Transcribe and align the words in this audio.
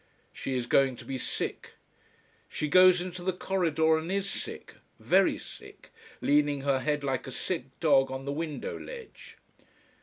She 0.33 0.55
is 0.57 0.65
going 0.65 0.95
to 0.95 1.05
be 1.05 1.19
sick. 1.19 1.73
She 2.49 2.67
goes 2.67 3.01
into 3.01 3.21
the 3.21 3.31
corridor 3.33 3.99
and 3.99 4.11
is 4.11 4.27
sick 4.27 4.77
very 4.99 5.37
sick, 5.37 5.91
leaning 6.21 6.61
her 6.61 6.79
head 6.79 7.03
like 7.03 7.27
a 7.27 7.31
sick 7.31 7.65
dog 7.79 8.09
on 8.09 8.25
the 8.25 8.31
window 8.33 8.79
ledge. 8.79 9.37